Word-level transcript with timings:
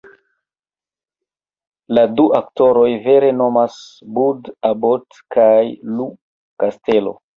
La 1.97 2.05
du 2.21 2.25
aktoroj 2.39 2.87
vere 3.03 3.29
nomas 3.43 3.77
Bud 4.19 4.49
Abbott 4.73 5.21
kaj 5.37 5.51
Lou 6.01 6.09
Castello. 6.65 7.15